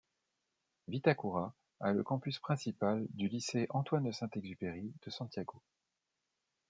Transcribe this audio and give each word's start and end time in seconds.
Vitacura 0.87 1.53
a 1.79 1.91
le 1.93 2.01
campus 2.03 2.39
principal 2.39 3.05
du 3.11 3.27
Lycée 3.27 3.67
Antoine-de-Saint-Exupéry 3.69 4.91
de 5.05 5.11
Santiago. 5.11 5.61